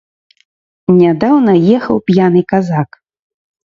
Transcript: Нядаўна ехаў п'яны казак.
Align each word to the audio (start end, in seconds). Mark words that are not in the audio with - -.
Нядаўна 1.01 1.53
ехаў 1.75 1.97
п'яны 2.11 2.41
казак. 2.55 2.89